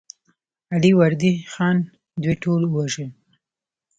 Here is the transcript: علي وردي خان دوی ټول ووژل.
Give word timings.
علي 0.73 0.91
وردي 0.99 1.31
خان 1.53 1.77
دوی 2.21 2.35
ټول 2.43 2.61
ووژل. 2.67 3.09